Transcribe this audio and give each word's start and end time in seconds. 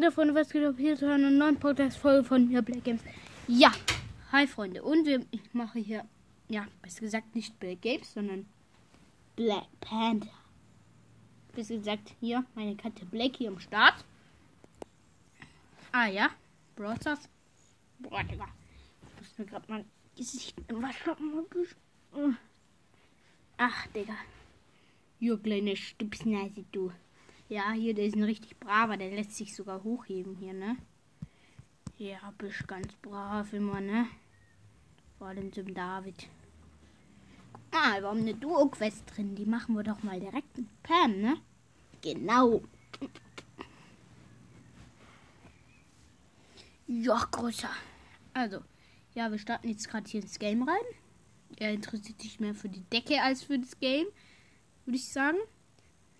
Ja, 0.00 0.10
Freunde, 0.10 0.34
was 0.34 0.48
geht 0.48 0.64
ab? 0.64 0.76
Hier 0.78 0.96
zu 0.96 1.12
einer 1.12 1.28
neuen 1.28 1.58
Podcast-Folge 1.58 2.24
von 2.24 2.48
mir, 2.48 2.62
Black 2.62 2.84
Games. 2.84 3.02
Ja, 3.46 3.70
hi, 4.32 4.46
Freunde. 4.46 4.82
Und 4.82 5.04
wir, 5.04 5.26
ich 5.30 5.52
mache 5.52 5.78
hier, 5.78 6.06
ja, 6.48 6.66
besser 6.80 7.02
gesagt 7.02 7.34
nicht 7.34 7.60
Black 7.60 7.82
Games, 7.82 8.14
sondern 8.14 8.46
Black 9.36 9.66
Panther. 9.82 10.30
Besser 11.54 11.76
gesagt, 11.76 12.14
hier, 12.18 12.46
meine 12.54 12.76
Katze 12.76 13.04
Black 13.04 13.36
hier 13.36 13.50
am 13.50 13.60
Start. 13.60 14.02
Ah, 15.92 16.06
ja, 16.06 16.30
Brothers. 16.76 17.28
Boah, 17.98 18.24
Digga. 18.24 18.48
Ich 19.02 19.20
muss 19.20 19.38
mir 19.38 19.44
gerade 19.44 19.66
mein 19.68 19.84
Gesicht 20.16 20.56
im 20.68 20.82
Waschlappen 20.82 21.44
Ach, 23.58 23.86
Digga. 23.88 24.16
Jo, 25.18 25.36
kleine 25.36 25.76
Stupsnase, 25.76 26.64
du. 26.72 26.90
Ja, 27.50 27.72
hier, 27.72 27.94
der 27.94 28.06
ist 28.06 28.14
ein 28.14 28.22
richtig 28.22 28.60
braver. 28.60 28.96
Der 28.96 29.10
lässt 29.10 29.34
sich 29.34 29.56
sogar 29.56 29.82
hochheben 29.82 30.36
hier, 30.36 30.52
ne? 30.52 30.76
Ja, 31.98 32.32
bist 32.38 32.68
ganz 32.68 32.94
brav 33.02 33.52
immer, 33.52 33.80
ne? 33.80 34.06
Vor 35.18 35.26
allem 35.26 35.52
zum 35.52 35.74
David. 35.74 36.28
Guck 37.52 37.72
mal, 37.72 38.00
wir 38.00 38.08
haben 38.08 38.20
eine 38.20 38.34
Duo-Quest 38.34 39.02
drin. 39.16 39.34
Die 39.34 39.46
machen 39.46 39.74
wir 39.74 39.82
doch 39.82 40.00
mal 40.04 40.20
direkt 40.20 40.56
mit 40.56 40.82
Pam, 40.84 41.20
ne? 41.20 41.38
Genau. 42.02 42.62
Ja, 46.86 47.26
größer. 47.32 47.70
Also, 48.32 48.60
ja, 49.14 49.28
wir 49.28 49.38
starten 49.38 49.68
jetzt 49.68 49.88
gerade 49.88 50.08
hier 50.08 50.22
ins 50.22 50.38
Game 50.38 50.62
rein. 50.62 50.76
Er 51.56 51.72
interessiert 51.72 52.22
sich 52.22 52.38
mehr 52.38 52.54
für 52.54 52.68
die 52.68 52.84
Decke 52.90 53.20
als 53.20 53.42
für 53.42 53.58
das 53.58 53.80
Game, 53.80 54.06
würde 54.84 54.96
ich 54.96 55.08
sagen. 55.08 55.38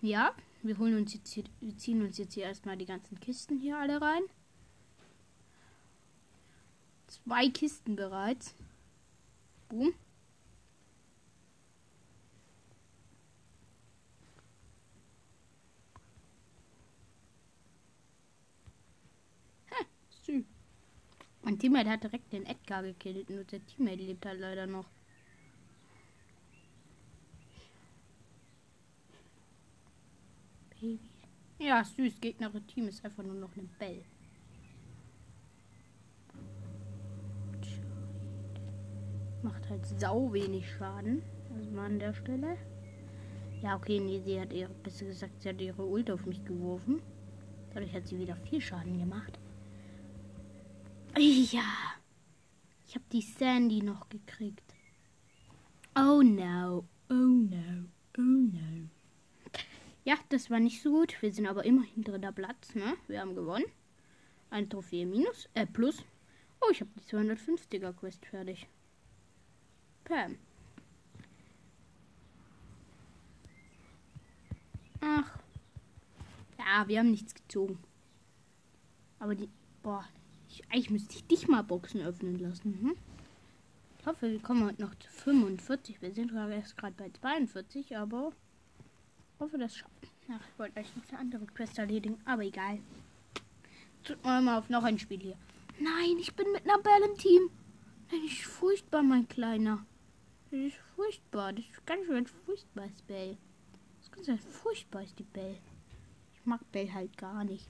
Ja, 0.01 0.35
wir 0.63 0.77
holen 0.77 0.97
uns 0.97 1.13
jetzt 1.13 1.33
hier, 1.33 1.43
wir 1.59 1.77
ziehen 1.77 2.01
uns 2.01 2.17
jetzt 2.17 2.33
hier 2.33 2.43
erstmal 2.43 2.77
die 2.77 2.85
ganzen 2.85 3.19
Kisten 3.19 3.59
hier 3.59 3.77
alle 3.77 4.01
rein. 4.01 4.21
Zwei 7.07 7.49
Kisten 7.49 7.95
bereits. 7.95 8.53
Boom. 9.69 9.93
Mein 21.43 21.57
Teammate 21.57 21.89
hat 21.89 22.03
direkt 22.03 22.31
den 22.31 22.45
Edgar 22.45 22.83
gekillt, 22.83 23.29
nur 23.29 23.43
der 23.43 23.65
Teammate 23.65 24.03
lebt 24.03 24.25
halt 24.25 24.39
leider 24.39 24.67
noch. 24.67 24.85
Ja, 31.61 31.83
süß. 31.83 32.19
Gegnerische 32.19 32.65
Team 32.65 32.87
ist 32.87 33.05
einfach 33.05 33.23
nur 33.23 33.35
noch 33.35 33.55
eine 33.55 33.67
Bell. 33.77 34.03
Macht 39.43 39.69
halt 39.69 39.85
sau 39.99 40.33
wenig 40.33 40.67
Schaden. 40.71 41.21
Also 41.55 41.69
mal 41.69 41.85
an 41.85 41.99
der 41.99 42.13
Stelle. 42.15 42.57
Ja, 43.61 43.75
okay, 43.75 43.99
nee, 43.99 44.21
sie 44.25 44.41
hat 44.41 44.51
ihre, 44.53 44.73
besser 44.73 45.05
gesagt, 45.05 45.39
sie 45.41 45.49
hat 45.49 45.61
ihre 45.61 45.85
Ult 45.85 46.09
auf 46.09 46.25
mich 46.25 46.43
geworfen. 46.45 47.01
Dadurch 47.73 47.93
hat 47.93 48.07
sie 48.07 48.17
wieder 48.17 48.35
viel 48.35 48.59
Schaden 48.59 48.97
gemacht. 48.97 49.39
Ja. 51.17 51.61
Ich 52.87 52.95
habe 52.95 53.05
die 53.11 53.21
Sandy 53.21 53.83
noch 53.83 54.09
gekriegt. 54.09 54.73
Oh 55.95 56.21
no. 56.23 56.87
Oh 57.09 57.13
no. 57.13 57.85
Oh 58.17 58.21
no. 58.21 58.89
Ja, 60.11 60.17
das 60.27 60.49
war 60.49 60.59
nicht 60.59 60.81
so 60.81 60.91
gut. 60.91 61.21
Wir 61.21 61.31
sind 61.31 61.47
aber 61.47 61.63
immerhin 61.63 62.03
dritter 62.03 62.33
Platz, 62.33 62.75
ne? 62.75 62.97
Wir 63.07 63.21
haben 63.21 63.33
gewonnen. 63.33 63.63
Eine 64.49 64.67
Trophäe 64.67 65.05
minus, 65.05 65.47
äh, 65.53 65.65
plus. 65.65 66.03
Oh, 66.59 66.69
ich 66.69 66.81
habe 66.81 66.91
die 66.97 67.15
250er 67.15 67.93
Quest 67.93 68.25
fertig. 68.25 68.67
Pam. 70.03 70.37
Ach. 74.99 75.39
Ja, 76.59 76.85
wir 76.89 76.99
haben 76.99 77.11
nichts 77.11 77.33
gezogen. 77.33 77.79
Aber 79.17 79.33
die. 79.33 79.47
Boah. 79.81 80.03
Ich, 80.49 80.61
eigentlich 80.65 80.89
müsste 80.89 81.15
ich 81.15 81.25
dich 81.27 81.47
mal 81.47 81.63
Boxen 81.63 82.01
öffnen 82.01 82.37
lassen. 82.37 82.77
Hm? 82.81 82.97
Ich 83.97 84.05
hoffe, 84.05 84.29
wir 84.29 84.41
kommen 84.41 84.65
heute 84.65 84.81
noch 84.81 84.93
zu 84.95 85.09
45. 85.09 86.01
Wir 86.01 86.13
sind 86.13 86.33
erst 86.33 86.75
gerade 86.75 86.95
bei 86.97 87.09
42, 87.11 87.95
aber 87.95 88.33
hoffe, 89.41 89.57
das 89.57 89.75
schafft. 89.75 89.91
Ach, 90.29 90.39
ich 90.47 90.59
wollte 90.59 90.79
euch 90.79 90.95
noch 90.95 91.09
eine 91.09 91.19
andere 91.19 91.45
Quest 91.47 91.77
erledigen, 91.77 92.17
aber 92.25 92.43
egal. 92.43 92.79
Drücken 94.03 94.23
wir 94.23 94.41
mal 94.41 94.59
auf 94.59 94.69
noch 94.69 94.83
ein 94.83 94.99
Spiel 94.99 95.19
hier. 95.19 95.37
Nein, 95.79 96.17
ich 96.19 96.33
bin 96.35 96.51
mit 96.53 96.63
einer 96.63 96.81
Bell 96.81 97.01
im 97.03 97.17
Team. 97.17 97.49
Das 98.09 98.19
ist 98.19 98.43
furchtbar, 98.43 99.03
mein 99.03 99.27
Kleiner. 99.27 99.85
Das 100.49 100.59
ist 100.59 100.77
furchtbar. 100.95 101.53
Das 101.53 101.65
ist 101.65 101.85
ganz 101.85 102.05
schön 102.05 102.27
furchtbar, 102.27 102.85
ist 102.85 103.05
Bell. 103.07 103.37
Das 103.97 104.05
ist 104.05 104.11
ganz 104.11 104.25
schön 104.27 104.39
furchtbar, 104.39 105.03
ist 105.03 105.19
die 105.19 105.23
Bell. 105.23 105.57
Ich 106.35 106.45
mag 106.45 106.59
Bell 106.71 106.93
halt 106.93 107.17
gar 107.17 107.43
nicht. 107.43 107.67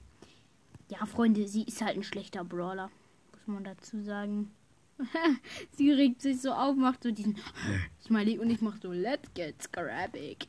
Ja, 0.88 1.06
Freunde, 1.06 1.48
sie 1.48 1.64
ist 1.64 1.80
halt 1.80 1.96
ein 1.96 2.02
schlechter 2.02 2.44
Brawler. 2.44 2.90
Muss 3.32 3.46
man 3.46 3.64
dazu 3.64 4.02
sagen. 4.02 4.52
sie 5.72 5.90
regt 5.90 6.20
sich 6.20 6.40
so 6.40 6.52
auf, 6.52 6.76
macht 6.76 7.02
so 7.02 7.10
diesen 7.10 7.38
Smiley 8.04 8.38
und 8.38 8.50
ich 8.50 8.60
mach 8.60 8.76
so 8.80 8.92
Let's 8.92 9.32
get 9.34 9.62
scrappig. 9.62 10.48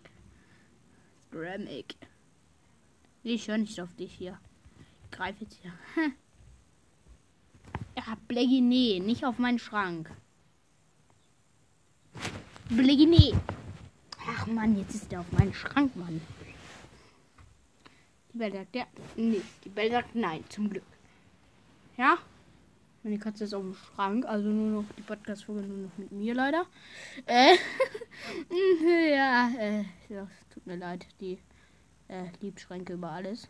Scrappig. 1.33 1.95
Nee, 3.23 3.33
ich 3.33 3.47
höre 3.47 3.57
nicht 3.57 3.81
auf 3.81 3.93
dich 3.95 4.13
hier. 4.13 4.39
Ich 5.03 5.17
greife 5.17 5.43
jetzt 5.43 5.57
hier. 5.61 5.73
ja, 7.97 8.17
Blaggy, 8.27 8.61
nee, 8.61 8.99
nicht 8.99 9.25
auf 9.25 9.39
meinen 9.39 9.57
Schrank. 9.57 10.11
Blaggy, 12.69 13.07
nee. 13.07 13.33
Ach 14.27 14.45
Mann, 14.47 14.77
jetzt 14.77 14.93
ist 14.93 15.11
der 15.11 15.21
auf 15.21 15.31
meinen 15.31 15.53
Schrank, 15.53 15.95
Mann. 15.95 16.21
Die 18.31 18.37
Bell 18.37 18.51
sagt 18.51 18.75
ja. 18.75 18.85
Nee, 19.15 19.41
die 19.63 19.69
Bell 19.69 19.89
sagt 19.89 20.15
nein, 20.15 20.43
zum 20.49 20.69
Glück. 20.69 20.85
Ja? 21.97 22.17
Meine 23.03 23.19
Katze 23.19 23.43
ist 23.43 23.53
auf 23.53 23.61
dem 23.61 23.73
Schrank, 23.73 24.25
also 24.25 24.47
nur 24.47 24.81
noch 24.81 24.95
die 24.95 25.01
Podcast-Folge 25.01 25.63
nur 25.63 25.89
noch 25.89 25.97
mit 25.97 26.13
mir 26.13 26.33
leider. 26.33 26.65
Äh, 27.25 27.57
ja, 29.13 29.51
äh, 29.59 29.83
ja, 30.07 30.25
tut 30.49 30.65
mir 30.65 30.77
leid, 30.77 31.05
die 31.19 31.37
äh, 32.07 32.27
liebt 32.39 32.61
Schränke 32.61 32.93
über 32.93 33.11
alles. 33.11 33.49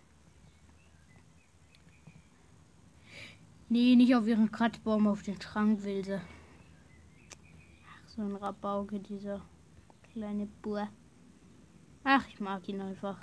Nee, 3.70 3.96
nicht 3.96 4.16
auf 4.16 4.26
ihren 4.26 4.52
Kratzbaum, 4.52 5.06
auf 5.06 5.22
den 5.22 5.40
Schrank 5.40 5.84
will 5.84 6.04
sie. 6.04 6.20
Ach, 7.88 8.08
so 8.08 8.24
ein 8.24 8.36
Rabauke, 8.36 9.00
dieser 9.00 9.40
kleine 10.14 10.48
Bur. 10.64 10.88
Ach, 12.04 12.28
ich 12.28 12.40
mag 12.40 12.68
ihn 12.68 12.82
einfach. 12.82 13.20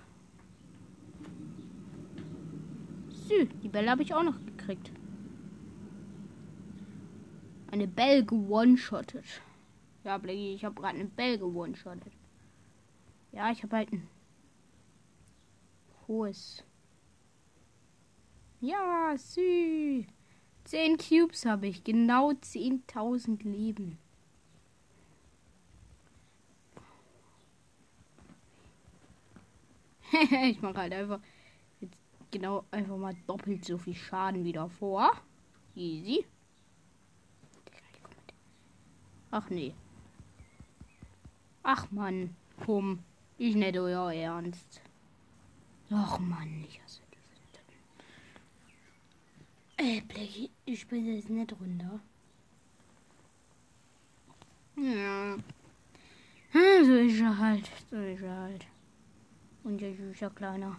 Sü, 3.09 3.47
die 3.65 3.69
Bälle 3.69 3.91
habe 3.91 4.03
ich 4.03 4.15
auch 4.15 4.23
noch 4.23 4.39
gekriegt. 4.47 4.93
Eine 7.71 7.87
Bell 7.87 8.25
gewone-shottet. 8.25 9.25
Ja, 10.03 10.19
Blackie, 10.19 10.55
ich 10.55 10.65
habe 10.65 10.75
gerade 10.75 10.99
eine 10.99 11.05
Bell 11.05 11.39
gewone-shottet. 11.39 12.13
Ja, 13.33 13.51
ich 13.53 13.63
habe 13.63 13.77
halt 13.77 13.93
ein 13.93 14.09
hohes. 16.09 16.65
Ja, 18.61 19.15
sü. 19.17 20.05
10 20.65 20.99
Cubes 20.99 21.47
habe 21.47 21.69
ich. 21.69 21.85
Genau 21.85 22.31
10.000 22.31 23.45
Leben. 23.45 23.99
ich 30.43 30.61
mache 30.61 30.77
halt 30.77 30.93
einfach 30.93 31.21
jetzt 31.81 31.97
genau 32.33 32.65
einfach 32.71 32.97
mal 32.97 33.15
doppelt 33.27 33.65
so 33.65 33.79
viel 33.79 33.95
Schaden 33.95 34.45
wieder 34.45 34.69
vor. 34.69 35.13
Easy. 35.77 36.27
Ach 39.31 39.49
nee. 39.51 39.75
Ach 41.63 41.91
Mann, 41.91 42.35
komm. 42.65 43.01
Ich 43.39 43.55
nicht 43.55 43.77
euer 43.77 44.13
Ernst. 44.13 44.81
Ach 45.91 46.19
Mann, 46.19 46.65
ich 46.69 46.81
hasse 46.83 47.01
diese 47.13 47.61
Äh, 49.89 50.01
Blackie, 50.03 50.51
ich 50.67 50.87
bin 50.87 51.07
jetzt 51.07 51.31
nicht 51.31 51.53
runter. 51.59 52.01
Ja. 54.77 55.37
Hm, 56.53 56.85
so 56.85 56.95
ist 56.95 57.21
er 57.21 57.39
halt. 57.39 57.71
So 57.91 57.97
ist 57.97 58.23
er 58.23 58.37
halt. 58.37 58.67
Unser 59.63 59.95
süßer 59.95 60.31
kleiner 60.31 60.77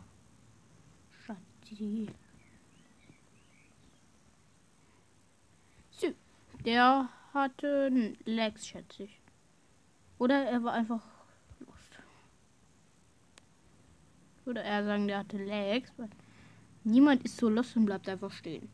Schatzi. 1.26 2.10
So, 5.92 6.14
der 6.66 7.10
hatte 7.34 8.14
Lex, 8.26 8.68
schätze 8.68 9.04
ich. 9.04 9.22
Oder 10.18 10.46
er 10.46 10.64
war 10.64 10.74
einfach 10.74 11.04
lost. 11.60 12.00
Oder 14.46 14.64
er 14.64 14.84
sagen, 14.86 15.08
der 15.08 15.20
hatte 15.20 15.38
Lex. 15.38 15.92
Niemand 16.84 17.24
ist 17.24 17.38
so 17.38 17.50
los 17.50 17.76
und 17.76 17.86
bleibt 17.86 18.10
einfach 18.10 18.32
stehen. 18.32 18.70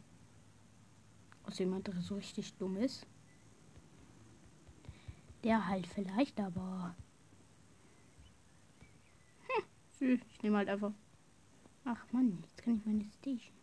Außer 1.43 1.63
jemand, 1.63 1.87
der 1.87 2.01
so 2.01 2.15
richtig 2.15 2.53
dumm 2.55 2.77
ist. 2.77 3.05
Der 5.43 5.67
halt 5.67 5.87
vielleicht, 5.87 6.39
aber. 6.39 6.95
Hm, 9.99 10.21
ich 10.29 10.43
nehme 10.43 10.57
halt 10.57 10.69
einfach. 10.69 10.93
Ach 11.85 12.05
Mann, 12.11 12.37
jetzt 12.41 12.57
kann 12.57 12.75
ich 12.75 12.85
meine 12.85 13.05
Station. 13.05 13.56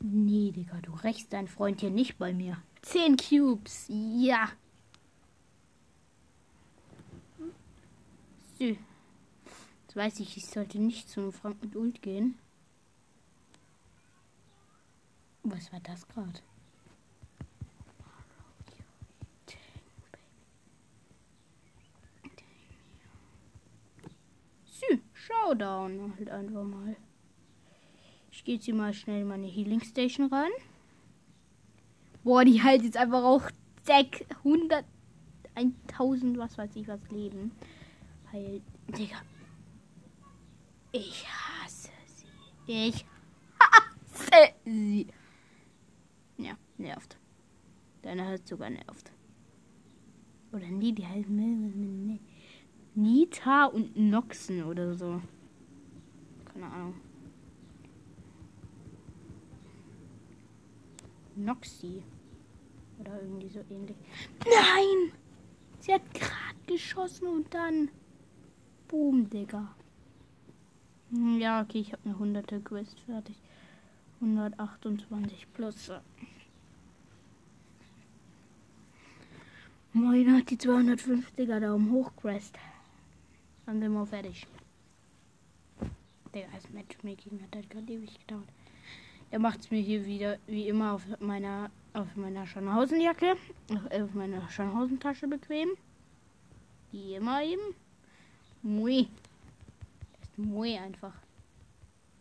Nee, 0.00 0.52
Digga, 0.52 0.80
du 0.80 0.92
rächst 0.92 1.32
deinen 1.32 1.48
Freund 1.48 1.80
hier 1.80 1.90
nicht 1.90 2.18
bei 2.18 2.32
mir. 2.32 2.58
Zehn 2.82 3.16
Cubes, 3.16 3.86
ja. 3.88 4.48
So. 8.58 8.64
Jetzt 8.64 9.96
weiß 9.96 10.20
ich, 10.20 10.36
ich 10.36 10.46
sollte 10.46 10.78
nicht 10.78 11.08
zum 11.08 11.32
Frank 11.32 11.62
mit 11.62 11.74
Ult 11.76 12.02
gehen. 12.02 12.38
Was 15.42 15.72
war 15.72 15.80
das 15.80 16.06
gerade? 16.08 16.40
Showdown 25.14 26.14
halt 26.16 26.30
einfach 26.30 26.64
mal. 26.64 26.96
Ich 28.44 28.46
gehe 28.46 28.54
jetzt 28.56 28.66
hier 28.66 28.74
mal 28.74 28.92
schnell 28.92 29.22
in 29.22 29.28
meine 29.28 29.46
Healing 29.46 29.80
Station 29.80 30.26
rein. 30.26 30.50
Boah, 32.24 32.44
die 32.44 32.62
halt 32.62 32.82
jetzt 32.82 32.98
einfach 32.98 33.24
auch 33.24 33.48
600, 33.84 34.84
1000, 35.54 36.36
was 36.36 36.58
weiß 36.58 36.76
ich 36.76 36.86
was 36.86 37.00
Leben. 37.10 37.52
Halt, 38.30 38.60
Digga. 38.88 39.16
Ich 40.92 41.26
hasse 41.26 41.88
sie. 42.06 42.26
Ich 42.70 43.06
hasse 43.58 44.52
sie. 44.66 45.06
Ja, 46.36 46.52
nervt. 46.76 47.16
Deine 48.02 48.26
hat 48.26 48.46
sogar 48.46 48.68
nervt. 48.68 49.10
Oder 50.52 50.66
nee, 50.66 50.92
die 50.92 51.06
heißt. 51.06 51.30
Nita 52.94 53.64
und 53.64 53.96
Noxen 53.96 54.64
oder 54.64 54.94
so. 54.94 55.22
Keine 56.52 56.66
Ahnung. 56.66 57.03
Noxy. 61.36 62.02
Oder 63.00 63.20
irgendwie 63.20 63.48
so 63.48 63.60
ähnlich. 63.70 63.96
Nein! 64.44 65.12
Sie 65.80 65.92
hat 65.92 66.14
gerade 66.14 66.58
geschossen 66.66 67.26
und 67.26 67.52
dann. 67.52 67.90
Boom, 68.88 69.28
Digga. 69.28 69.74
Hm, 71.10 71.38
ja, 71.38 71.62
okay, 71.62 71.78
ich 71.80 71.92
habe 71.92 72.02
eine 72.04 72.18
hunderte 72.18 72.60
Quest 72.60 73.00
fertig. 73.00 73.36
128 74.20 75.52
plus. 75.52 75.90
Moin 79.92 80.36
hat 80.36 80.50
die 80.50 80.56
250er 80.56 81.60
Daumen 81.60 81.92
hoch 81.92 82.10
Quest. 82.16 82.58
Dann 83.66 83.80
sind 83.80 83.92
wir 83.92 84.06
fertig. 84.06 84.46
Der 86.32 86.48
das 86.52 86.68
Matchmaking 86.70 87.42
hat 87.42 87.54
halt 87.54 87.70
gerade 87.70 87.92
ewig 87.92 88.18
gedauert. 88.18 88.48
Er 89.34 89.40
macht 89.40 89.62
es 89.62 89.70
mir 89.72 89.80
hier 89.80 90.06
wieder 90.06 90.38
wie 90.46 90.68
immer 90.68 90.92
auf 90.92 91.02
meiner 91.18 91.68
auf 91.92 92.14
meiner 92.14 92.46
Scharnhausenjacke, 92.46 93.32
auf, 93.72 93.90
auf 93.90 94.14
meiner 94.14 94.48
Scharnhausentasche 94.48 95.26
bequem. 95.26 95.70
Wie 96.92 97.16
immer 97.16 97.42
eben. 97.42 97.74
Mui. 98.62 99.08
Ist 100.22 100.38
Mui 100.38 100.78
einfach. 100.78 101.14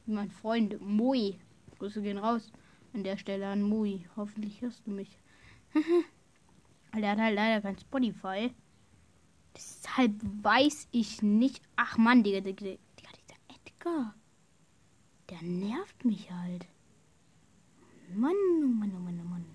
Wie 0.08 0.14
mein 0.14 0.32
Freund. 0.32 0.82
Mui. 0.82 1.38
Grüße 1.78 2.02
gehen 2.02 2.18
raus. 2.18 2.52
An 2.94 3.04
der 3.04 3.18
Stelle 3.18 3.46
an 3.46 3.62
Mui. 3.62 4.08
Hoffentlich 4.16 4.64
hörst 4.64 4.88
du 4.88 4.90
mich. 4.90 5.20
er 6.94 7.12
hat 7.12 7.20
halt 7.20 7.36
leider 7.36 7.62
kein 7.62 7.78
Spotify. 7.78 8.52
Deshalb 9.56 10.14
weiß 10.42 10.88
ich 10.92 11.22
nicht. 11.22 11.62
Ach 11.76 11.96
man, 11.96 12.24
Digga, 12.24 12.40
Digga, 12.40 12.66
Digga, 12.66 12.80
dieser 13.22 13.40
Edgar. 13.56 14.16
Der 15.30 15.44
nervt 15.44 16.06
mich 16.06 16.32
halt. 16.32 16.68
Mann, 18.16 18.34
oh 18.64 18.68
Mann, 18.68 18.92
oh 18.96 19.00
Mann, 19.00 19.22
oh 19.24 19.30
Mann. 19.30 19.46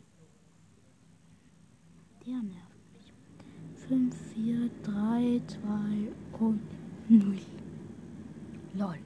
Der 2.26 2.42
nervt 2.42 2.92
mich. 2.92 3.12
5, 3.88 4.14
4, 4.34 4.70
3, 4.82 5.40
2 5.46 6.40
und 6.40 6.60
0. 7.08 7.38
Lol. 8.74 8.98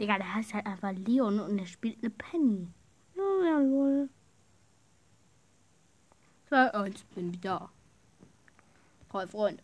Digga, 0.00 0.16
der 0.18 0.34
heißt 0.34 0.54
halt 0.54 0.66
einfach 0.66 0.92
Leon 0.92 1.38
und 1.38 1.58
er 1.58 1.66
spielt 1.66 1.98
eine 2.02 2.10
Penny. 2.10 2.68
Jawohl. 3.62 4.08
2, 6.48 6.74
1, 6.74 7.04
bin 7.14 7.32
wieder. 7.32 7.70
Drei 9.08 9.26
Freunde. 9.28 9.62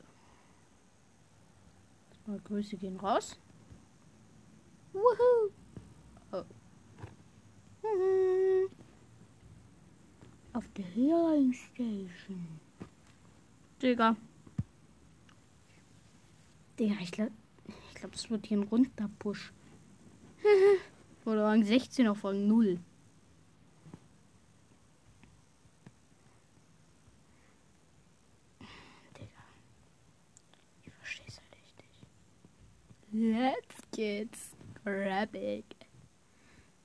Mal 2.27 2.39
Grüße 2.41 2.77
gehen 2.77 2.97
raus. 3.01 3.39
Wuhu. 4.93 5.51
Oh. 6.31 6.45
Mhm. 7.83 8.71
Auf 10.53 10.69
der 10.77 10.85
Healing 10.85 11.53
Station. 11.53 12.61
Digga. 13.83 14.15
Digga, 16.79 16.95
ich 17.01 17.11
glaube, 17.11 17.33
ich 17.67 17.95
glaube, 17.95 18.15
es 18.15 18.31
wird 18.31 18.47
hier 18.47 18.59
ein 18.59 18.69
Runterpush. 18.69 19.53
Oder 21.25 21.45
Rang 21.45 21.65
16 21.65 22.07
auf 22.09 22.25
Rang 22.25 22.47
0. 22.47 22.79
Digga. 29.17 29.29
Ich 30.85 30.93
versteh's 30.93 31.39
halt 31.39 31.53
echt 31.53 31.77
nicht. 31.77 32.07
Scrappig. 34.27 35.65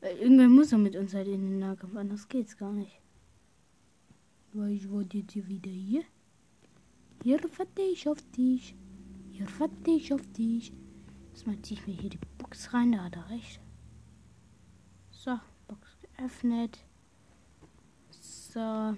Weil 0.01 0.18
irgendwer 0.18 0.50
muss 0.50 0.71
er 0.71 0.77
mit 0.77 0.95
uns 0.95 1.13
halt 1.13 1.27
in 1.27 1.41
den 1.41 1.59
Nahkampf, 1.59 1.95
anders 1.95 2.27
geht's 2.27 2.57
gar 2.57 2.74
nicht. 2.74 3.00
Weil 4.51 4.72
ich 4.72 4.89
wollte 4.89 5.17
jetzt 5.17 5.31
hier 5.31 5.48
wieder 5.48 5.72
hier. 5.72 6.03
Hier 7.24 7.39
warte 7.57 7.81
ich 7.81 8.07
auf 8.07 8.22
dich. 8.31 8.75
Hier 9.31 9.48
warte 9.57 9.91
ich 9.91 10.13
auf 10.13 10.27
dich. 10.34 10.74
Erstmal 11.31 11.62
ziehe 11.62 11.79
ich 11.79 11.88
mir 11.88 11.93
hier 11.93 12.10
die 12.10 12.19
Box 12.38 12.74
rein, 12.74 12.91
da 12.91 13.05
hat 13.05 13.15
er 13.15 13.29
recht. 13.29 13.60
So, 15.10 15.39
Box 15.67 15.98
geöffnet. 16.01 16.86
So. 18.10 18.96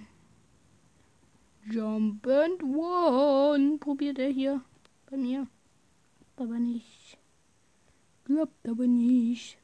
Jump 1.71 2.27
and 2.27 2.63
One. 2.63 3.77
Probiert 3.77 4.19
er 4.19 4.29
hier 4.29 4.61
bei 5.09 5.17
mir. 5.17 5.47
Aber 6.35 6.59
nicht. 6.59 7.17
Klappt 8.25 8.67
aber 8.67 8.87
nicht. 8.87 9.59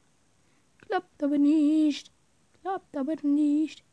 Klappt 0.78 1.22
aber 1.22 1.36
nicht. 1.36 2.12
Klappt 2.60 2.96
aber 2.96 3.16
nicht. 3.24 3.84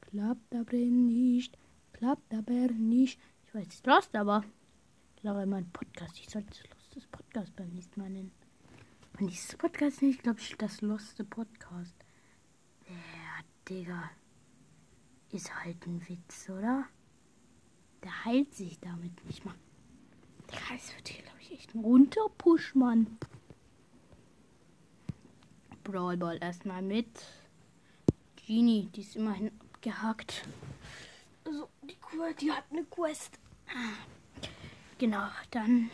Klappt 0.00 0.54
aber 0.54 0.76
nicht. 0.76 1.58
Klappt 1.92 2.32
aber 2.32 2.68
nicht. 2.72 3.18
Ich 3.44 3.54
weiß, 3.54 3.66
es 3.68 3.84
lost, 3.84 4.14
aber 4.14 4.44
ich 5.16 5.22
glaube, 5.22 5.44
mein 5.46 5.68
Podcast. 5.72 6.18
Ich 6.20 6.30
sollte 6.30 6.52
das 6.94 7.06
Podcast 7.08 7.54
beim 7.56 7.70
nächsten 7.70 8.00
Mal 8.00 8.10
nennen. 8.10 8.30
Wenn 9.14 9.26
ich 9.26 9.44
das 9.44 9.56
Podcast 9.56 10.02
nicht, 10.02 10.22
glaube 10.22 10.38
ich, 10.38 10.56
das 10.56 10.80
loste 10.82 11.24
Podcast. 11.24 11.96
Ja, 12.88 13.44
Digga. 13.68 14.08
Ist 15.32 15.52
halt 15.64 15.84
ein 15.86 16.00
Witz, 16.08 16.48
oder? 16.48 16.84
Der 18.04 18.24
heilt 18.24 18.54
sich 18.54 18.78
damit 18.78 19.24
nicht 19.26 19.44
mal. 19.44 19.54
Digga, 20.48 20.76
es 20.76 20.94
wird 20.94 21.08
hier, 21.08 21.22
glaube 21.22 21.38
ich, 21.40 21.52
echt 21.52 21.74
ein 21.74 21.80
Runterpush, 21.80 22.76
Mann. 22.76 23.18
Brawl 25.92 26.16
Ball 26.16 26.38
erstmal 26.40 26.80
mit. 26.80 27.06
Genie, 28.46 28.88
die 28.94 29.02
ist 29.02 29.14
immerhin 29.14 29.52
abgehakt. 29.60 30.48
Also, 31.44 31.68
die, 31.82 31.96
die 32.40 32.50
hat 32.50 32.64
eine 32.70 32.84
Quest. 32.84 33.38
Genau, 34.98 35.28
dann 35.50 35.90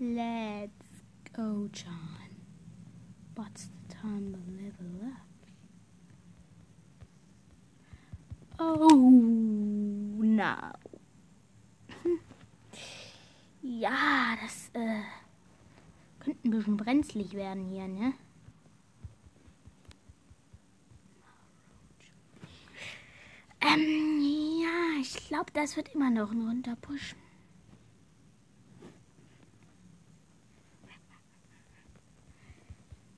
Let's 0.00 1.04
go, 1.32 1.68
John. 1.72 2.34
What's 3.36 3.66
the 3.66 3.94
time 3.94 4.32
to 4.32 4.40
level 4.60 5.06
up? 5.06 5.22
Oh, 8.58 8.88
no. 10.20 10.56
ja, 13.62 14.36
das 14.42 14.70
äh, 14.74 15.02
könnten 16.22 16.50
bisschen 16.50 16.76
brenzlig 16.76 17.34
werden 17.34 17.64
hier, 17.64 17.88
ne? 17.88 18.14
Ähm, 23.60 24.20
ja, 24.62 25.00
ich 25.00 25.28
glaube, 25.28 25.50
das 25.52 25.76
wird 25.76 25.94
immer 25.94 26.10
noch 26.10 26.30
ein 26.30 26.46
Runterpush. 26.46 27.16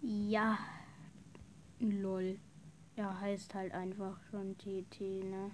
Ja. 0.03 0.59
Lol. 1.81 2.39
Er 2.97 3.21
heißt 3.21 3.55
halt 3.55 3.73
einfach 3.73 4.19
schon 4.31 4.57
TT, 4.57 5.01
ne? 5.25 5.51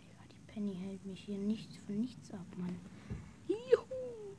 Digga, 0.00 0.20
die 0.30 0.43
Penny 0.54 0.76
hält 0.76 1.04
mich 1.04 1.24
hier 1.24 1.36
nichts 1.36 1.76
von 1.78 2.00
nichts 2.00 2.30
ab, 2.30 2.46
Mann. 2.56 2.76
Juhu! 3.48 4.36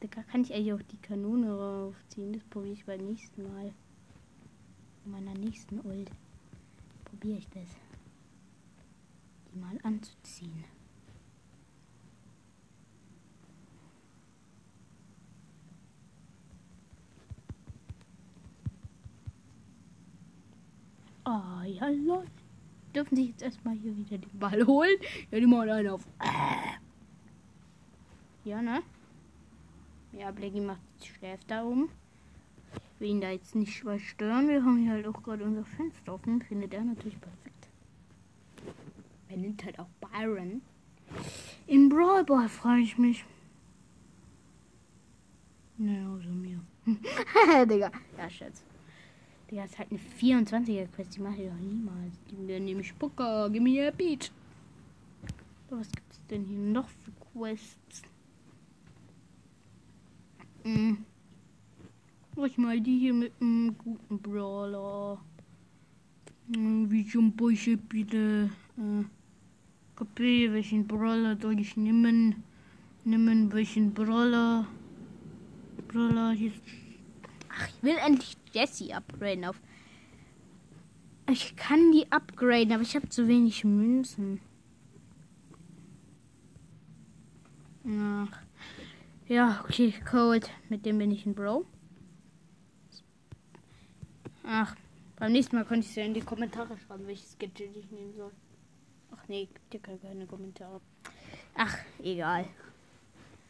Da 0.00 0.08
kann 0.24 0.42
ich 0.42 0.52
eigentlich 0.52 0.72
auch 0.72 0.82
die 0.82 0.96
Kanone 0.96 1.56
raufziehen. 1.56 2.32
Das 2.32 2.42
probiere 2.42 2.72
ich 2.72 2.84
beim 2.84 3.06
nächsten 3.06 3.44
Mal. 3.44 3.72
In 5.04 5.12
meiner 5.12 5.34
nächsten 5.34 5.78
Ult 5.86 6.10
probiere 7.04 7.38
ich 7.38 7.48
das. 7.50 7.68
Die 9.52 9.58
mal 9.60 9.78
anzuziehen. 9.84 10.64
Ah, 21.22 21.62
ja, 21.64 21.88
Leute. 21.88 22.41
Dürfen 22.94 23.16
sich 23.16 23.28
jetzt 23.28 23.42
erstmal 23.42 23.74
hier 23.76 23.96
wieder 23.96 24.18
den 24.18 24.38
Ball 24.38 24.66
holen. 24.66 24.96
Ja, 25.30 25.40
die 25.40 25.46
machen 25.46 25.70
einen 25.70 25.88
auf. 25.88 26.06
Ja, 28.44 28.60
ne? 28.60 28.82
Ja, 30.12 30.30
Blackie 30.30 30.60
macht 30.60 30.80
schläft 31.02 31.50
da 31.50 31.64
oben. 31.64 31.88
Ich 32.74 33.00
will 33.00 33.08
ihn 33.08 33.20
da 33.20 33.30
jetzt 33.30 33.54
nicht 33.54 33.84
was 33.84 34.02
stören. 34.02 34.48
Wir 34.48 34.62
haben 34.62 34.78
hier 34.78 34.92
halt 34.92 35.06
auch 35.06 35.22
gerade 35.22 35.44
unser 35.44 35.64
Fenster 35.64 36.14
offen. 36.14 36.42
Findet 36.42 36.74
er 36.74 36.84
natürlich 36.84 37.20
perfekt. 37.20 37.68
Er 39.28 39.36
nimmt 39.36 39.64
halt 39.64 39.78
auch 39.78 39.88
Byron. 40.00 40.60
In 41.66 41.88
Brawl 41.88 42.24
Ball 42.24 42.48
frage 42.48 42.82
ich 42.82 42.98
mich. 42.98 43.24
Naja, 45.78 46.08
außer 46.10 46.28
mir. 46.28 46.60
Digga. 47.66 47.90
Ja, 48.18 48.30
Schatz. 48.30 48.64
Digga, 49.52 49.64
ist 49.64 49.78
halt 49.78 49.90
eine 49.90 50.00
24er-Quest. 50.00 51.16
Die 51.16 51.20
mache 51.20 51.42
ich 51.42 51.48
doch 51.50 51.60
niemals. 51.60 52.14
Die 52.30 52.48
werden 52.48 52.64
nämlich 52.64 52.98
Poker. 52.98 53.50
Gib 53.50 53.62
mir 53.62 53.88
a 53.88 53.90
Beat. 53.90 54.32
Was 55.68 55.92
gibt 55.92 56.10
es 56.10 56.26
denn 56.28 56.46
hier 56.46 56.58
noch 56.58 56.88
für 56.88 57.12
Quests? 57.32 58.02
Hm. 60.64 61.04
Ich 62.46 62.56
mal 62.56 62.80
die 62.80 62.98
hier 62.98 63.12
mit 63.12 63.32
einem 63.42 63.76
guten 63.76 64.18
Brawler. 64.18 65.20
Hm, 66.54 66.90
wie 66.90 67.06
zum 67.06 67.36
Beispiel 67.36 67.76
bitte. 67.76 68.48
Äh, 68.78 69.04
Kapé, 69.94 70.50
welchen 70.50 70.86
Brawler 70.86 71.36
soll 71.38 71.60
ich 71.60 71.76
nehmen? 71.76 72.42
Nehmen 73.04 73.52
welchen 73.52 73.92
Brawler? 73.92 74.66
Brawler 75.88 76.32
hier. 76.32 76.52
Ach, 77.50 77.68
ich 77.68 77.82
will 77.82 77.96
endlich 78.02 78.41
Jessie 78.52 78.92
upgraden 78.92 79.44
auf. 79.44 79.60
Ich 81.30 81.56
kann 81.56 81.92
die 81.92 82.10
upgraden, 82.10 82.72
aber 82.72 82.82
ich 82.82 82.94
habe 82.94 83.08
zu 83.08 83.28
wenig 83.28 83.64
Münzen. 83.64 84.40
Ach. 87.86 88.42
Ja, 89.28 89.64
okay, 89.64 89.94
Cold. 90.08 90.50
Mit 90.68 90.84
dem 90.84 90.98
bin 90.98 91.10
ich 91.10 91.24
ein 91.26 91.34
Bro. 91.34 91.64
Ach, 94.44 94.74
beim 95.16 95.32
nächsten 95.32 95.56
Mal 95.56 95.64
könnte 95.64 95.84
ich 95.84 95.90
es 95.90 95.96
ja 95.96 96.04
in 96.04 96.14
die 96.14 96.20
Kommentare 96.20 96.76
schreiben, 96.76 97.06
welches 97.06 97.38
Gadget 97.38 97.76
ich 97.76 97.90
nehmen 97.90 98.12
soll. 98.14 98.32
Ach 99.12 99.28
nee, 99.28 99.46
gibt 99.46 99.74
ja 99.74 99.96
keine 99.98 100.26
Kommentare. 100.26 100.80
Ach, 101.54 101.76
egal. 102.02 102.48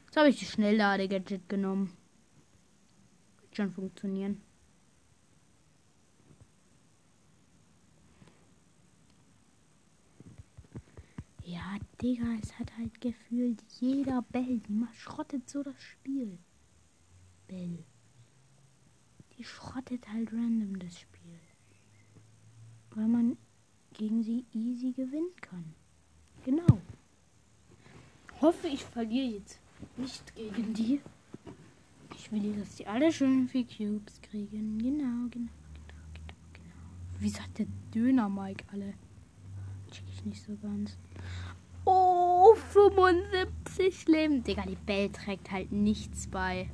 Jetzt 0.05 0.17
habe 0.17 0.29
ich 0.29 0.39
die 0.39 0.45
Schnelllade-Gadget 0.45 1.49
genommen. 1.49 1.97
Wird 3.41 3.57
schon 3.57 3.73
funktionieren. 3.73 4.43
Ja, 11.53 11.77
Digga, 12.01 12.25
es 12.43 12.59
hat 12.59 12.73
halt 12.79 12.99
gefühlt 13.03 13.63
jeder 13.79 14.23
Bell. 14.23 14.61
Die 14.67 14.87
schrottet 14.95 15.51
so 15.51 15.63
das 15.63 15.79
Spiel. 15.83 16.39
Bell. 17.47 17.85
Die 19.37 19.45
schrottet 19.45 20.09
halt 20.09 20.33
random 20.33 20.79
das 20.79 20.99
Spiel. 20.99 21.39
Weil 22.95 23.07
man 23.07 23.37
gegen 23.93 24.23
sie 24.23 24.47
easy 24.55 24.93
gewinnen 24.93 25.37
kann. 25.43 25.75
Genau. 26.43 26.81
Hoffe, 28.41 28.69
ich 28.69 28.83
verliere 28.83 29.37
jetzt 29.37 29.61
nicht 29.99 30.35
gegen 30.35 30.73
die. 30.73 31.03
Ich 32.17 32.33
will, 32.33 32.57
dass 32.59 32.77
die 32.77 32.87
alle 32.87 33.13
schön 33.13 33.47
viel 33.47 33.67
Cubes 33.67 34.23
kriegen. 34.23 34.79
Genau, 34.79 35.29
genau, 35.29 35.53
genau, 35.75 36.03
genau, 36.15 36.41
genau. 36.55 37.21
Wie 37.21 37.29
sagt 37.29 37.59
der 37.59 37.67
Döner 37.95 38.31
Mike 38.31 38.65
alle? 38.73 38.95
Check 39.91 40.05
ich 40.09 40.25
nicht 40.25 40.43
so 40.43 40.57
ganz. 40.57 40.97
Oh, 42.53 42.55
75 42.55 44.09
Leben. 44.09 44.43
Digga, 44.45 44.63
die 44.63 44.77
Bell 44.77 45.11
trägt 45.11 45.51
halt 45.51 45.73
nichts 45.73 46.27
bei. 46.27 46.69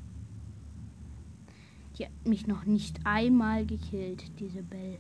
Die 1.97 2.07
hat 2.07 2.27
mich 2.27 2.47
noch 2.47 2.65
nicht 2.65 2.99
einmal 3.05 3.65
gekillt, 3.65 4.25
diese 4.41 4.63
Bell. 4.63 4.99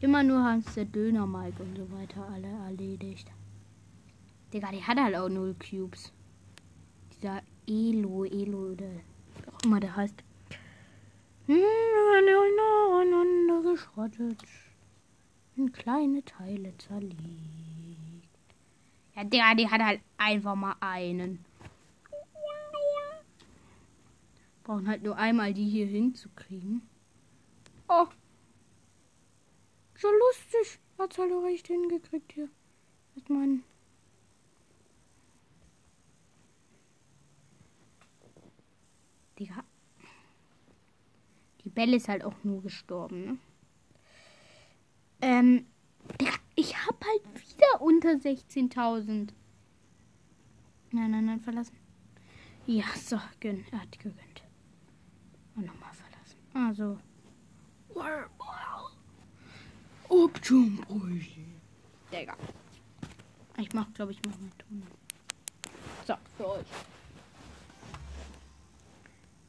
Immer 0.00 0.22
nur 0.22 0.42
haben 0.42 0.62
es 0.66 0.74
der 0.74 0.84
Döner 0.84 1.26
Mike 1.26 1.62
und 1.62 1.76
so 1.76 1.90
weiter 1.92 2.28
alle 2.28 2.48
erledigt. 2.66 3.30
Digga, 4.52 4.70
die 4.72 4.82
hat 4.82 5.00
halt 5.00 5.16
auch 5.16 5.28
null 5.28 5.54
Cubes. 5.54 6.12
Dieser 7.14 7.42
Elo, 7.66 8.24
Elo 8.24 8.72
oder 8.72 8.86
wie 8.86 9.48
auch 9.50 9.60
immer 9.64 9.80
der 9.80 9.96
heißt. 9.96 10.22
Hm, 11.46 11.56
geschrottet. 13.62 14.42
In 15.56 15.72
kleine 15.72 16.24
Teile 16.24 16.76
zerlegt. 16.78 17.63
Ja, 19.16 19.24
Digga, 19.24 19.54
die 19.54 19.70
hat 19.70 19.80
halt 19.80 20.00
einfach 20.16 20.54
mal 20.54 20.76
einen. 20.80 21.44
Brauchen 24.64 24.88
halt 24.88 25.02
nur 25.02 25.16
einmal 25.16 25.54
die 25.54 25.68
hier 25.68 25.86
hinzukriegen. 25.86 26.82
Oh. 27.88 28.06
So 29.96 30.08
lustig. 30.08 30.80
Hat's 30.98 31.18
halt 31.18 31.32
auch 31.32 31.44
recht 31.44 31.66
hingekriegt 31.66 32.32
hier. 32.32 32.48
Mit 33.14 33.28
meinen. 33.30 33.64
Digga. 39.38 39.64
Die 41.64 41.70
Belle 41.70 41.96
ist 41.96 42.08
halt 42.08 42.24
auch 42.24 42.34
nur 42.42 42.62
gestorben, 42.62 43.24
ne? 43.24 43.38
Ähm. 45.20 45.66
Ich 46.56 46.76
hab 46.86 47.04
halt 47.04 47.24
wieder 47.50 47.80
unter 47.80 48.10
16.000. 48.10 49.30
Nein, 50.92 51.10
nein, 51.10 51.24
nein, 51.24 51.40
verlassen. 51.40 51.76
Ja, 52.66 52.84
so, 52.96 53.18
gönn. 53.40 53.64
Er 53.72 53.82
hat 53.82 53.98
gegönnt. 53.98 54.42
Und 55.56 55.66
nochmal 55.66 55.92
verlassen. 55.92 56.38
Also. 56.54 56.98
Abjumpbrüche. 60.08 61.40
Digga. 62.12 62.36
Ich 63.58 63.72
mach, 63.72 63.92
glaube 63.92 64.12
ich, 64.12 64.20
mach 64.26 64.36
meinen 64.38 64.58
Ton. 64.58 64.82
So, 66.06 66.14
für 66.36 66.48
euch. 66.48 66.66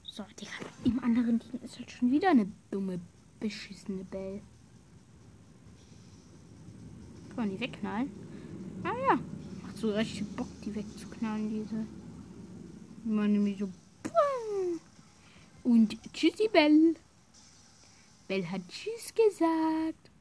So, 0.03 0.23
Digga. 0.39 0.51
Im 0.83 1.03
anderen 1.03 1.39
Team 1.39 1.59
ist 1.61 1.77
halt 1.77 1.91
schon 1.91 2.11
wieder 2.11 2.31
eine 2.31 2.51
dumme, 2.71 2.99
beschissene 3.39 4.03
Bell. 4.03 4.41
Kann 7.35 7.47
man 7.47 7.49
die 7.49 7.59
wegknallen? 7.59 8.09
Ah 8.83 8.93
ja. 9.09 9.19
Macht 9.61 9.77
so 9.77 9.91
richtig 9.91 10.25
Bock, 10.35 10.47
die 10.63 10.73
wegzuknallen, 10.73 11.49
diese. 11.49 11.85
Man 13.03 13.33
nämlich 13.33 13.59
so. 13.59 13.69
Und 15.63 15.97
tschüssi 16.13 16.47
Bell. 16.47 16.95
Bell 18.27 18.45
hat 18.45 18.61
Tschüss 18.69 19.13
gesagt. 19.13 20.11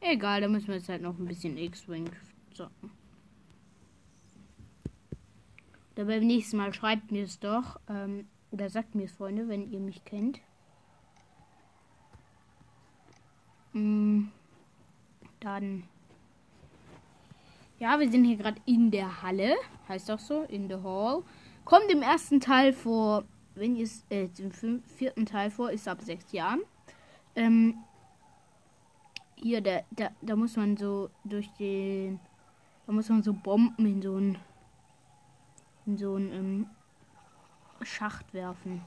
Egal, 0.00 0.40
da 0.40 0.48
müssen 0.48 0.68
wir 0.68 0.76
jetzt 0.76 0.88
halt 0.88 1.02
noch 1.02 1.18
ein 1.18 1.26
bisschen 1.26 1.56
X-Wing 1.56 2.10
zocken. 2.52 2.90
Oder 5.94 6.04
beim 6.04 6.26
nächsten 6.26 6.56
Mal 6.56 6.72
schreibt 6.74 7.10
mir 7.10 7.24
es 7.24 7.38
doch. 7.40 7.80
Ähm, 7.88 8.28
oder 8.50 8.68
sagt 8.68 8.94
mir 8.94 9.04
es, 9.04 9.12
Freunde, 9.12 9.48
wenn 9.48 9.70
ihr 9.70 9.80
mich 9.80 10.04
kennt. 10.04 10.40
Mm, 13.72 14.26
dann 15.40 15.84
Ja, 17.78 18.00
wir 18.00 18.10
sind 18.10 18.24
hier 18.24 18.36
gerade 18.36 18.60
in 18.66 18.90
der 18.90 19.22
Halle. 19.22 19.54
Heißt 19.88 20.10
auch 20.10 20.18
so, 20.18 20.42
in 20.42 20.68
the 20.68 20.82
Hall. 20.82 21.22
Kommt 21.64 21.90
im 21.90 22.02
ersten 22.02 22.40
Teil 22.40 22.72
vor, 22.72 23.24
wenn 23.54 23.76
ihr 23.76 23.84
es, 23.84 24.04
äh, 24.10 24.28
im 24.38 24.82
vierten 24.82 25.26
Teil 25.26 25.50
vor, 25.50 25.70
ist 25.70 25.86
ab 25.86 26.00
sechs 26.00 26.32
Jahren. 26.32 26.60
Ähm, 27.36 27.78
hier, 29.36 29.60
da, 29.60 29.82
da, 29.92 30.10
da 30.20 30.34
muss 30.34 30.56
man 30.56 30.76
so 30.76 31.10
durch 31.24 31.48
den, 31.58 32.18
da 32.86 32.92
muss 32.92 33.08
man 33.08 33.22
so 33.22 33.32
Bomben 33.32 33.86
in 33.86 34.02
so 34.02 34.16
ein, 34.16 34.38
in 35.86 35.96
so 35.96 36.16
ein 36.16 36.32
ähm, 36.32 36.66
Schacht 37.82 38.34
werfen. 38.34 38.82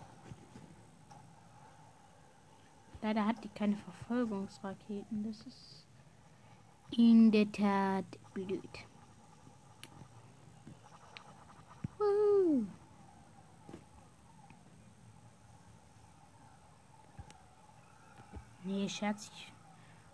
Leider 3.02 3.26
hat 3.26 3.42
die 3.44 3.50
keine 3.50 3.78
Verfolgungsraketen. 3.78 5.24
Das 5.24 5.42
ist 5.48 5.81
in 6.98 7.32
der 7.32 7.52
Tat 7.52 8.06
blöd. 8.34 8.86
Uh. 12.00 12.66
Nee, 18.64 18.88
Scherz, 18.90 19.30
ich 19.34 19.54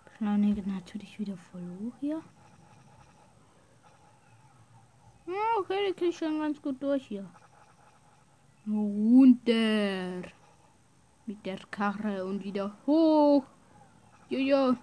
beschleunige 0.05 0.67
natürlich 0.69 1.19
wieder 1.19 1.37
voll 1.37 1.91
hier. 1.99 2.21
Ja, 5.25 5.33
okay, 5.59 5.87
die 5.87 5.93
kriege 5.93 6.13
schon 6.13 6.39
ganz 6.39 6.61
gut 6.61 6.81
durch 6.81 7.05
hier. 7.07 7.29
Runter. 8.65 10.29
Mit 11.25 11.45
der 11.45 11.59
Karre 11.69 12.25
und 12.25 12.43
wieder 12.43 12.77
hoch. 12.85 13.43
Ja. 14.29 14.77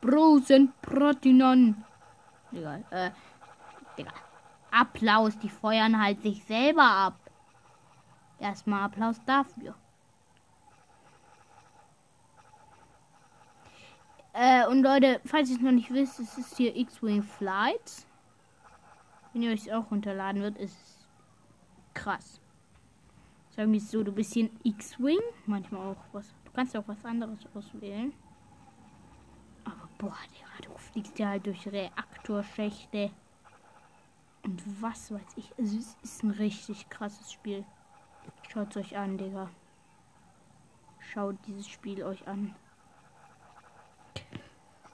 Brosen 0.00 0.72
Pratinan. 0.80 1.84
Digga, 2.52 2.80
äh, 2.90 3.10
Digga. 3.96 4.12
Applaus, 4.70 5.38
die 5.38 5.48
feuern 5.48 6.00
halt 6.00 6.22
sich 6.22 6.44
selber 6.44 6.84
ab. 6.84 7.18
Erstmal 8.38 8.84
Applaus 8.84 9.20
dafür. 9.24 9.74
Äh, 14.32 14.66
und 14.68 14.82
Leute, 14.82 15.20
falls 15.24 15.50
ihr 15.50 15.56
es 15.56 15.62
noch 15.62 15.72
nicht 15.72 15.92
wisst, 15.92 16.20
es 16.20 16.38
ist 16.38 16.56
hier 16.56 16.76
X-Wing 16.76 17.22
Flights. 17.22 18.06
Wenn 19.32 19.42
ihr 19.42 19.50
euch 19.50 19.72
auch 19.72 19.90
runterladen 19.90 20.42
wird, 20.42 20.56
ist 20.58 20.76
es 20.76 21.08
krass. 21.92 22.40
Sagen 23.50 23.72
wir 23.72 23.78
es 23.78 23.90
so, 23.90 24.04
du 24.04 24.12
bist 24.12 24.34
hier 24.34 24.44
ein 24.44 24.60
X-Wing, 24.62 25.18
manchmal 25.46 25.88
auch 25.88 26.04
was. 26.12 26.28
Du 26.44 26.52
kannst 26.52 26.76
auch 26.76 26.86
was 26.86 27.04
anderes 27.04 27.40
auswählen. 27.52 28.12
Boah, 29.98 30.16
Digga, 30.32 30.70
du 30.70 30.78
fliegst 30.78 31.18
ja 31.18 31.28
halt 31.28 31.46
durch 31.46 31.66
Reaktorschächte. 31.66 33.10
Und 34.44 34.82
was 34.82 35.12
weiß 35.12 35.36
ich. 35.36 35.52
Also 35.58 35.76
es 35.76 35.96
ist 36.02 36.22
ein 36.22 36.30
richtig 36.30 36.88
krasses 36.88 37.32
Spiel. 37.32 37.64
Schaut 38.48 38.76
euch 38.76 38.96
an, 38.96 39.18
Digga. 39.18 39.50
Schaut 41.00 41.36
dieses 41.46 41.68
Spiel 41.68 42.02
euch 42.04 42.26
an. 42.28 42.54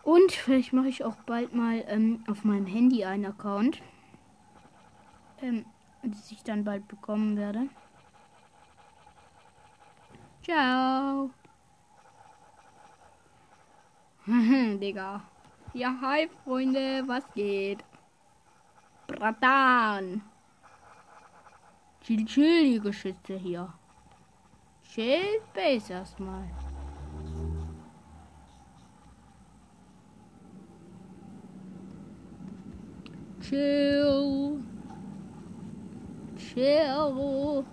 Und 0.02 0.32
vielleicht 0.32 0.72
mache 0.72 0.88
ich 0.88 1.04
auch 1.04 1.16
bald 1.26 1.54
mal 1.54 1.84
ähm, 1.86 2.24
auf 2.28 2.44
meinem 2.44 2.66
Handy 2.66 3.04
einen 3.04 3.26
Account. 3.26 3.82
Ähm, 5.40 5.64
das 6.02 6.30
ich 6.30 6.42
dann 6.42 6.64
bald 6.64 6.86
bekommen 6.88 7.36
werde. 7.36 7.68
Ciao. 10.42 11.30
Digga. 14.26 15.22
Ja, 15.74 15.94
hi, 16.00 16.28
Freunde, 16.44 17.06
was 17.06 17.24
geht? 17.34 17.84
Bratan. 19.06 20.22
Chill, 22.00 22.24
chill, 22.24 22.72
die 22.72 22.80
Geschütze 22.80 23.36
hier. 23.36 23.72
Chill 24.82 25.40
Base 25.52 25.92
erstmal. 25.92 26.48
Chill. 33.40 34.62
Chill. 36.36 37.64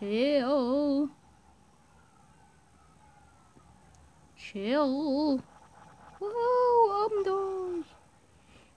Chill. 0.00 1.10
Chill. 4.34 5.42
Wow, 6.18 7.04
oben 7.04 7.24
durch. 7.24 7.86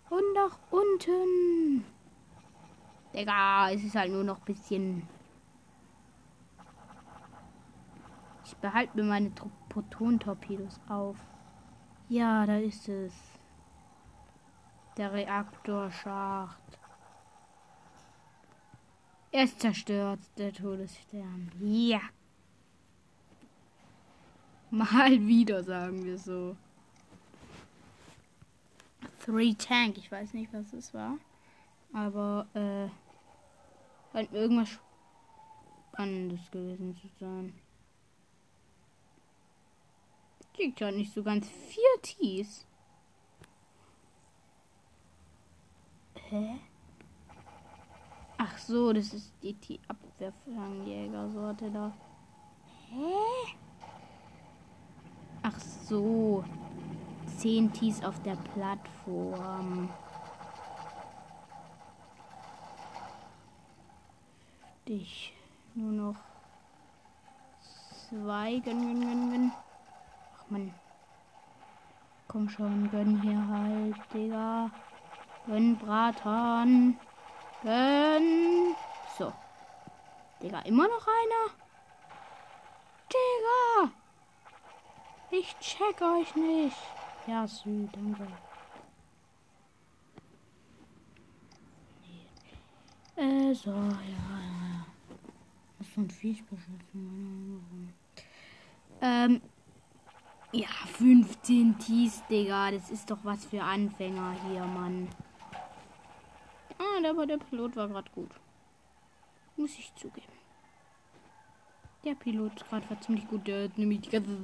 Und 0.10 0.34
nach 0.34 0.58
unten. 0.70 1.86
Digga, 3.14 3.72
es 3.72 3.86
ist 3.86 3.96
halt 3.96 4.12
nur 4.12 4.26
noch 4.26 4.40
ein 4.40 4.44
bisschen. 4.44 5.08
Ich 8.44 8.58
behalte 8.58 8.98
mir 8.98 9.04
meine 9.06 9.32
Proton-Torpedos 9.70 10.82
auf. 10.90 11.16
Ja, 12.10 12.46
da 12.46 12.58
ist 12.58 12.90
es. 12.90 13.14
Der 14.98 15.14
Reaktorschacht. 15.14 16.83
Er 19.34 19.46
ist 19.46 19.60
zerstört, 19.60 20.20
der 20.38 20.54
Todesstern. 20.54 21.52
Ja. 21.60 22.02
Mal 24.70 25.26
wieder, 25.26 25.64
sagen 25.64 26.06
wir 26.06 26.20
so. 26.20 26.56
Three 29.26 29.56
Tank, 29.56 29.98
ich 29.98 30.12
weiß 30.12 30.36
nicht, 30.36 30.54
was 30.54 30.72
es 30.74 30.94
war. 30.94 31.18
Aber, 31.94 32.46
äh, 32.54 32.90
scheint 34.12 34.32
irgendwas 34.34 34.70
Spannendes 35.90 36.52
gewesen 36.52 36.96
zu 36.96 37.08
sein. 37.20 37.60
Kriegt 40.54 40.80
ja 40.80 40.92
nicht 40.92 41.12
so 41.12 41.24
ganz 41.24 41.50
vier 41.50 42.02
Tees. 42.04 42.68
Hä? 46.30 46.60
Ach 48.46 48.58
so, 48.58 48.92
das 48.92 49.14
ist 49.14 49.32
die 49.42 49.54
T-Abwehrfangjäger-Sorte 49.54 51.72
da. 51.72 51.94
Hä? 52.90 53.14
Ach 55.44 55.58
so. 55.60 56.44
Zehn 57.38 57.72
Tees 57.72 58.04
auf 58.04 58.22
der 58.24 58.36
Plattform. 58.36 59.88
Dich. 64.90 65.34
Nur 65.74 65.94
noch 65.94 66.18
zwei. 68.10 68.60
Gönn, 68.60 68.82
gönn, 68.82 69.00
gönn, 69.00 69.32
gönn. 69.32 69.54
Ach 70.36 70.44
man. 70.50 70.74
Komm 72.28 72.50
schon, 72.50 72.92
gönn 72.92 73.22
hier 73.22 73.48
halt, 73.48 73.96
Digga. 74.14 74.70
Gönn 75.46 75.78
Bratan. 75.78 77.00
Gönn. 77.64 78.76
So. 79.18 79.32
Digga, 80.42 80.60
immer 80.62 80.88
noch 80.88 81.08
einer? 81.08 81.54
Digga! 83.10 83.94
Ich 85.32 85.56
check 85.60 86.02
euch 86.02 86.36
nicht. 86.36 86.78
Ja, 87.26 87.48
Süd, 87.48 87.90
danke. 87.94 88.28
Äh, 93.16 93.54
so, 93.54 93.72
ja, 93.72 93.80
ja. 93.80 94.86
Was 95.80 95.88
für 95.88 96.02
ein 96.02 96.10
Viech 96.10 96.44
beschissen. 96.46 97.94
Ähm, 99.02 99.42
ja, 100.52 100.68
15 100.98 101.80
Tees, 101.80 102.24
Digga. 102.30 102.72
Das 102.72 102.90
ist 102.90 103.10
doch 103.10 103.20
was 103.24 103.46
für 103.46 103.64
Anfänger 103.64 104.36
hier, 104.50 104.66
Mann. 104.66 105.08
Ah, 106.84 107.10
aber 107.10 107.26
der 107.26 107.38
Pilot 107.38 107.76
war 107.76 107.88
gerade 107.88 108.12
gut. 108.12 108.32
Muss 109.56 109.78
ich 109.78 109.94
zugeben. 109.96 110.34
Der 112.04 112.16
Pilot 112.16 112.68
gerade 112.68 112.90
war 112.90 113.00
ziemlich 113.00 113.28
gut. 113.28 113.48
Der 113.48 113.66
hat 113.66 113.78
nämlich 113.78 114.02
die 114.02 114.10
ganze. 114.10 114.36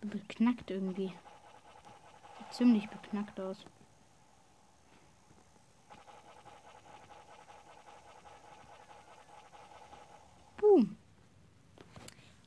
Beknackt 0.00 0.70
irgendwie. 0.70 1.12
Sieht 2.38 2.52
ziemlich 2.52 2.88
beknackt 2.88 3.38
aus. 3.38 3.64
Boom. 10.56 10.96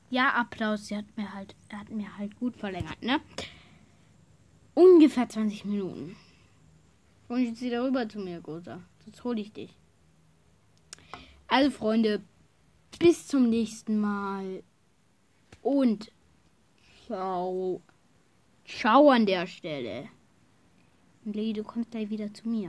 Ja, 0.10 0.30
Applaus. 0.30 0.88
Sie 0.88 0.98
hat 0.98 1.06
mir 1.16 1.34
halt, 1.34 1.56
er 1.70 1.82
hat 1.82 1.90
mir 1.90 2.18
halt 2.18 2.36
gut 2.38 2.58
verlängert, 2.58 3.02
ne? 3.04 3.22
Ungefähr 4.74 5.30
20 5.30 5.66
Minuten. 5.66 6.16
Und 7.28 7.44
jetzt 7.44 7.62
wieder 7.62 7.84
rüber 7.84 8.08
zu 8.08 8.20
mir, 8.20 8.42
Gosa. 8.42 8.82
Sonst 9.04 9.24
hole 9.24 9.42
ich 9.42 9.52
dich. 9.52 9.76
Also, 11.48 11.72
Freunde, 11.72 12.22
bis 13.00 13.28
zum 13.28 13.50
nächsten 13.50 14.00
Mal. 14.00 14.64
Und 15.62 16.12
Ciao. 17.06 17.82
Ciao 18.66 19.12
an 19.12 19.28
der 19.28 19.46
Stelle. 19.46 20.10
Lady, 21.24 21.54
du 21.54 21.64
kommst 21.64 21.92
gleich 21.92 22.10
wieder 22.10 22.34
zu 22.34 22.50
mir. 22.50 22.64